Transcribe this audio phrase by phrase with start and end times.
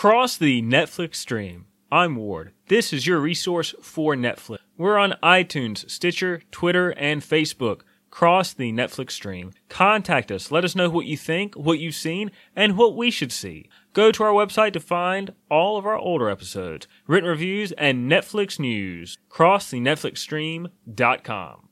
[0.00, 1.66] Cross the Netflix stream.
[1.92, 2.54] I'm Ward.
[2.68, 4.60] This is your resource for Netflix.
[4.78, 7.82] We're on iTunes, Stitcher, Twitter, and Facebook.
[8.08, 9.52] Cross the Netflix stream.
[9.68, 10.50] Contact us.
[10.50, 13.68] Let us know what you think, what you've seen, and what we should see.
[13.92, 18.58] Go to our website to find all of our older episodes, written reviews, and Netflix
[18.58, 19.18] news.
[19.28, 21.68] Cross the Netflix stream.com.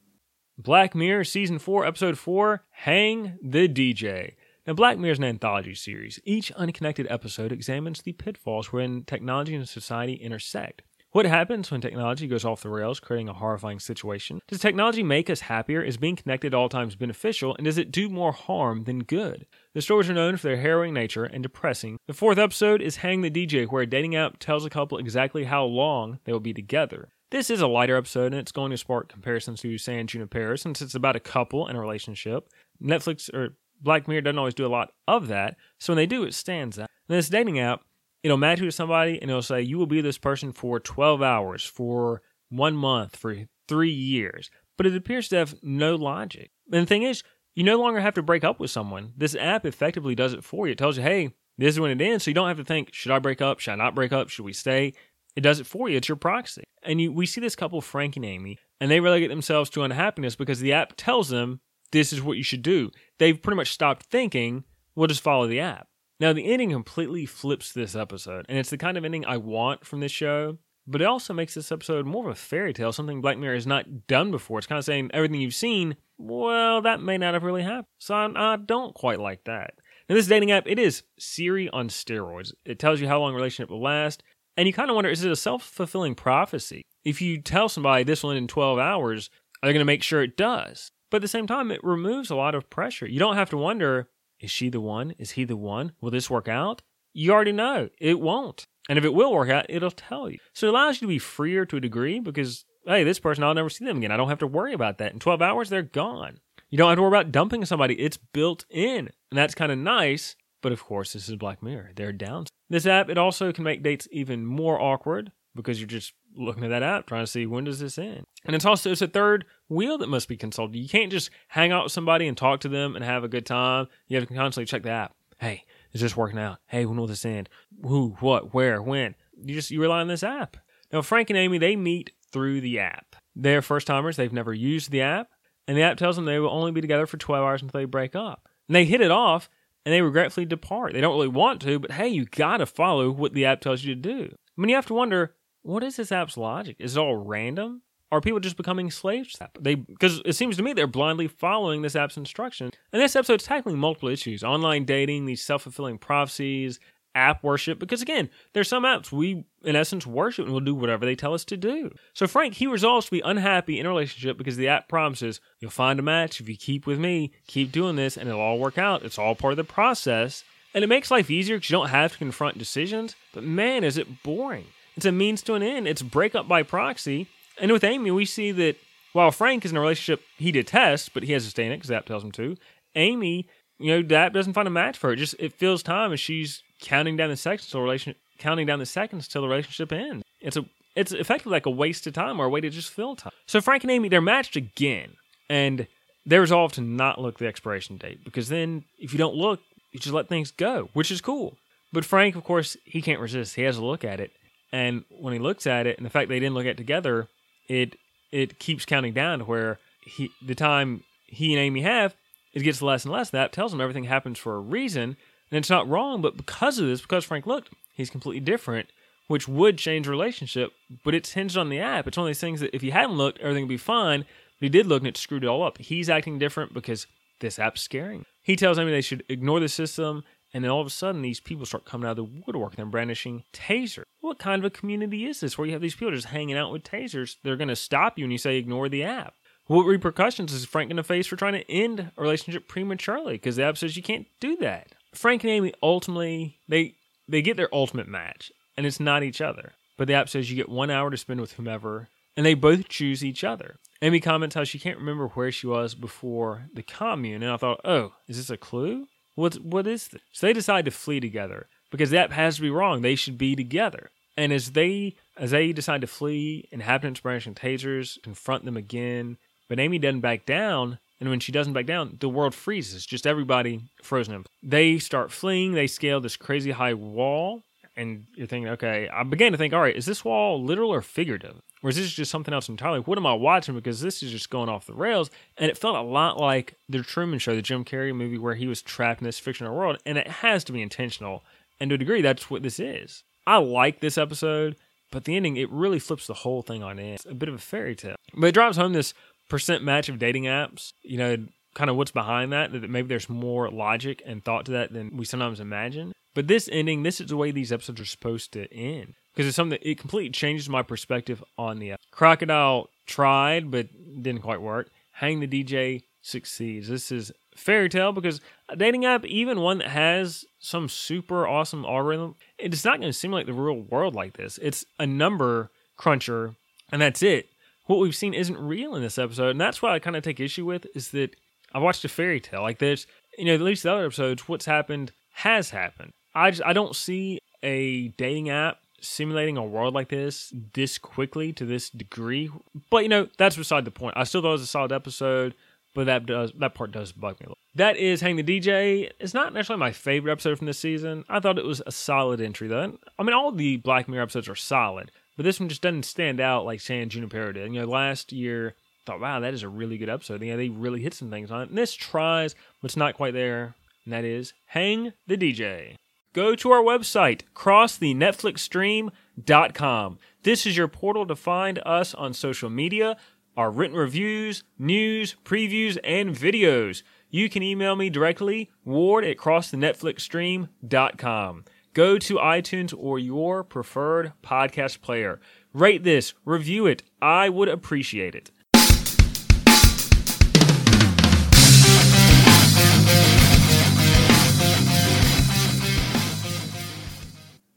[0.59, 4.35] Black Mirror Season 4, Episode 4 Hang the DJ.
[4.69, 6.21] Now, Black Mirror is an anthology series.
[6.25, 10.83] Each unconnected episode examines the pitfalls wherein technology and society intersect.
[11.13, 14.43] What happens when technology goes off the rails, creating a horrifying situation?
[14.47, 15.81] Does technology make us happier?
[15.81, 17.57] Is being connected at all times beneficial?
[17.57, 19.47] And does it do more harm than good?
[19.73, 21.97] The stories are known for their harrowing nature and depressing.
[22.07, 25.45] The fourth episode is Hang the DJ, where a dating app tells a couple exactly
[25.45, 27.09] how long they will be together.
[27.31, 30.83] This is a lighter episode, and it's going to spark comparisons to San Junipero since
[30.83, 32.51] it's about a couple and a relationship.
[32.83, 36.25] Netflix or Black Mirror doesn't always do a lot of that, so when they do,
[36.25, 36.89] it stands out.
[37.09, 37.83] And this dating app,
[38.23, 41.23] it'll match you to somebody, and it'll say you will be this person for 12
[41.23, 43.37] hours, for one month, for
[43.69, 44.51] three years.
[44.77, 46.51] But it appears to have no logic.
[46.73, 47.23] And the thing is,
[47.55, 49.13] you no longer have to break up with someone.
[49.17, 50.73] This app effectively does it for you.
[50.73, 52.95] It tells you, hey, this is when it ends, so you don't have to think,
[52.95, 53.59] should I break up?
[53.59, 54.29] Should I not break up?
[54.29, 54.95] Should we stay?
[55.35, 55.97] It does it for you.
[55.97, 56.63] It's your proxy.
[56.83, 60.37] And you, we see this couple, Frank and Amy, and they relegate themselves to unhappiness
[60.37, 61.61] because the app tells them
[61.93, 62.91] this is what you should do.
[63.19, 65.89] They've pretty much stopped thinking, we'll just follow the app.
[66.21, 69.87] Now, the ending completely flips this episode, and it's the kind of ending I want
[69.87, 73.21] from this show, but it also makes this episode more of a fairy tale, something
[73.21, 74.59] Black Mirror has not done before.
[74.59, 77.87] It's kind of saying everything you've seen, well, that may not have really happened.
[77.99, 79.75] So I, I don't quite like that.
[80.09, 82.53] Now, this dating app, it is Siri on steroids.
[82.65, 84.23] It tells you how long a relationship will last,
[84.57, 86.83] and you kind of wonder, is it a self fulfilling prophecy?
[87.05, 89.31] If you tell somebody this will end in 12 hours,
[89.63, 90.91] are they going to make sure it does?
[91.11, 93.07] But at the same time, it removes a lot of pressure.
[93.07, 94.09] You don't have to wonder,
[94.41, 95.13] is she the one?
[95.19, 95.93] Is he the one?
[96.01, 96.83] Will this work out?
[97.13, 98.67] You already know it won't.
[98.89, 100.39] And if it will work out, it'll tell you.
[100.55, 103.55] So it allows you to be freer to a degree because, hey, this person, I'll
[103.55, 104.13] never see them again.
[104.13, 105.13] I don't have to worry about that.
[105.13, 106.39] In 12 hours, they're gone.
[106.71, 107.95] You don't have to worry about dumping somebody.
[108.01, 109.11] It's built in.
[109.31, 110.37] And that's kind of nice.
[110.63, 111.93] But of course, this is Black Mirror.
[111.97, 112.47] They're down.
[112.69, 116.71] This app, it also can make dates even more awkward because you're just looking at
[116.71, 118.25] that app trying to see when does this end.
[118.45, 120.79] And it's also it's a third wheel that must be consulted.
[120.79, 123.45] You can't just hang out with somebody and talk to them and have a good
[123.45, 123.89] time.
[124.07, 125.15] You have to constantly check the app.
[125.39, 126.59] Hey, is this working out?
[126.67, 127.49] Hey, when will this end?
[127.83, 129.15] Who, what, where, when?
[129.43, 130.57] You just you rely on this app.
[130.93, 133.17] Now Frank and Amy they meet through the app.
[133.37, 134.17] They're first timers.
[134.17, 135.29] They've never used the app,
[135.67, 137.85] and the app tells them they will only be together for 12 hours until they
[137.85, 138.49] break up.
[138.67, 139.49] And they hit it off,
[139.85, 140.93] and they regretfully depart.
[140.93, 143.95] They don't really want to, but hey, you gotta follow what the app tells you
[143.95, 144.29] to do.
[144.33, 146.77] I mean, you have to wonder what is this app's logic?
[146.79, 147.83] Is it all random?
[148.11, 149.51] Are people just becoming slaves to that?
[149.61, 152.73] They because it seems to me they're blindly following this app's instructions.
[152.93, 156.81] And this episode's tackling multiple issues: online dating, these self-fulfilling prophecies,
[157.15, 157.79] app worship.
[157.79, 161.35] Because again, there's some apps we in essence worship and we'll do whatever they tell
[161.35, 161.91] us to do.
[162.15, 165.71] So Frank, he resolves to be unhappy in a relationship because the app promises you'll
[165.71, 168.79] find a match if you keep with me, keep doing this, and it'll all work
[168.79, 169.03] out.
[169.03, 170.45] It's all part of the process.
[170.75, 173.17] And it makes life easier because you don't have to confront decisions.
[173.33, 174.67] But man, is it boring.
[174.99, 175.87] It's a means to an end.
[175.87, 177.29] It's breakup by proxy.
[177.61, 178.75] And with Amy, we see that
[179.13, 181.77] while Frank is in a relationship he detests, but he has to stay in it
[181.77, 182.57] because Zap tells him to,
[182.97, 183.47] Amy,
[183.79, 185.13] you know, Zap doesn't find a match for her.
[185.13, 188.81] It just it fills time as she's counting down the seconds till relation counting down
[188.81, 190.25] the seconds till the relationship ends.
[190.41, 190.65] It's a
[190.97, 193.33] it's effectively like a waste of time or a way to just fill time.
[193.47, 195.13] So Frank and Amy, they're matched again.
[195.49, 195.87] And
[196.27, 199.61] they resolve to not look the expiration date because then if you don't look,
[199.93, 201.57] you just let things go, which is cool.
[201.93, 203.55] But Frank, of course, he can't resist.
[203.55, 204.33] He has to look at it.
[204.73, 207.29] And when he looks at it, and the fact they didn't look at it together,
[207.69, 207.97] it
[208.31, 212.15] it keeps counting down to where he the time he and Amy have,
[212.53, 213.31] it gets less and less.
[213.31, 215.17] That tells him everything happens for a reason,
[215.51, 216.21] and it's not wrong.
[216.21, 218.89] But because of this, because Frank looked, he's completely different,
[219.27, 220.73] which would change relationship.
[221.05, 222.07] But it's hinged on the app.
[222.07, 224.21] It's one of these things that if he hadn't looked, everything would be fine.
[224.21, 225.79] But he did look, and it screwed it all up.
[225.79, 227.07] He's acting different because
[227.41, 228.25] this app's scaring.
[228.43, 231.41] He tells Amy they should ignore the system and then all of a sudden, these
[231.41, 234.05] people start coming out of the woodwork and they're brandishing tasers.
[234.21, 236.73] What kind of a community is this where you have these people just hanging out
[236.73, 237.37] with tasers?
[237.43, 239.35] They're going to stop you and you say, ignore the app.
[239.67, 243.35] What repercussions is Frank going to face for trying to end a relationship prematurely?
[243.35, 244.95] Because the app says you can't do that.
[245.15, 246.95] Frank and Amy ultimately, they,
[247.29, 249.73] they get their ultimate match, and it's not each other.
[249.99, 252.89] But the app says you get one hour to spend with whomever, and they both
[252.89, 253.77] choose each other.
[254.01, 257.81] Amy comments how she can't remember where she was before the commune, and I thought,
[257.85, 259.07] oh, is this a clue?
[259.39, 260.21] What what is this?
[260.33, 263.03] So they decide to flee together because that has to be wrong.
[263.03, 264.11] They should be together.
[264.37, 269.37] And as they as they decide to flee, inhabitants brandishing tasers confront them again.
[269.69, 273.07] But Amy doesn't back down, and when she doesn't back down, the world freezes.
[273.07, 274.45] Just everybody frozen.
[274.61, 275.75] They start fleeing.
[275.75, 277.63] They scale this crazy high wall,
[277.95, 281.01] and you're thinking, okay, I began to think, all right, is this wall literal or
[281.01, 281.63] figurative?
[281.83, 283.01] Or is this just something else entirely?
[283.01, 283.75] What am I watching?
[283.75, 285.31] Because this is just going off the rails.
[285.57, 288.67] And it felt a lot like The Truman Show, the Jim Carrey movie, where he
[288.67, 289.99] was trapped in this fictional world.
[290.05, 291.45] And it has to be intentional.
[291.79, 293.23] And to a degree, that's what this is.
[293.47, 294.77] I like this episode,
[295.11, 297.15] but the ending, it really flips the whole thing on end.
[297.15, 298.17] It's a bit of a fairy tale.
[298.35, 299.15] But it drives home this
[299.49, 300.93] percent match of dating apps.
[301.03, 301.37] You know,
[301.75, 305.17] kind of what's behind that, that maybe there's more logic and thought to that than
[305.17, 306.13] we sometimes imagine.
[306.35, 309.57] But this ending, this is the way these episodes are supposed to end because it's
[309.57, 311.95] something it completely changes my perspective on the.
[312.11, 313.89] Crocodile tried but
[314.23, 314.91] didn't quite work.
[315.13, 316.89] Hang the DJ succeeds.
[316.89, 321.85] This is fairy tale because a dating app, even one that has some super awesome
[321.85, 324.59] algorithm, it's not going to seem like the real world like this.
[324.63, 326.55] It's a number cruncher,
[326.93, 327.49] and that's it.
[327.87, 330.41] What we've seen isn't real in this episode, and that's why I kind of take
[330.41, 331.35] issue with is that
[331.73, 332.63] I watched a fairy tale.
[332.63, 333.07] Like this.
[333.39, 336.11] you know, at least the other episodes, what's happened has happened.
[336.35, 341.53] I just I don't see a dating app simulating a world like this this quickly
[341.53, 342.51] to this degree.
[342.91, 344.17] But you know, that's beside the point.
[344.17, 345.55] I still thought it was a solid episode,
[345.95, 347.59] but that does that part does bug me a little.
[347.77, 349.11] That is Hang the DJ.
[349.21, 351.25] It's not necessarily my favorite episode from this season.
[351.29, 352.99] I thought it was a solid entry though.
[353.17, 356.41] I mean, all the Black Mirror episodes are solid, but this one just doesn't stand
[356.41, 357.73] out like San Junipero did.
[357.73, 358.75] You know, last year
[359.07, 360.43] thought, wow, that is a really good episode.
[360.43, 361.69] Yeah, they really hit some things on it.
[361.71, 363.75] And this tries, but it's not quite there.
[364.09, 365.97] And that is Hang the DJ.
[366.33, 370.19] Go to our website, crossthenetflixstream.com.
[370.45, 373.19] This is your portal to find us on social media,
[373.55, 377.03] our written reviews, news, previews, and videos.
[377.29, 381.65] You can email me directly, ward at crossthenetflixstream.com.
[381.93, 385.39] Go to iTunes or your preferred podcast player.
[385.75, 387.03] Rate this, review it.
[387.21, 388.51] I would appreciate it.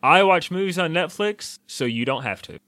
[0.03, 2.61] I watch movies on Netflix, so you don't have to.